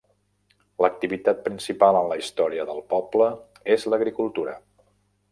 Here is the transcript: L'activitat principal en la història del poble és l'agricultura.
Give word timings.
L'activitat 0.83 1.43
principal 1.49 1.97
en 1.99 2.09
la 2.11 2.17
història 2.21 2.65
del 2.69 2.81
poble 2.93 3.27
és 3.75 3.85
l'agricultura. 3.93 4.57